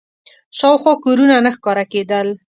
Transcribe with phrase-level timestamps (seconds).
[0.57, 2.27] شاوخوا کورونه نه ښکاره کېدل.